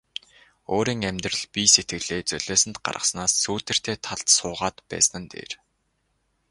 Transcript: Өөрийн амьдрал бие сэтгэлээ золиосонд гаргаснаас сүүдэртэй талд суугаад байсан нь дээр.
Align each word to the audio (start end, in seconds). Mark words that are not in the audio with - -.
Өөрийн 0.75 1.01
амьдрал 1.09 1.43
бие 1.53 1.69
сэтгэлээ 1.73 2.21
золиосонд 2.31 2.77
гаргаснаас 2.85 3.33
сүүдэртэй 3.43 3.95
талд 4.05 4.27
суугаад 4.37 4.77
байсан 4.91 5.17
нь 5.23 5.29
дээр. 5.33 5.51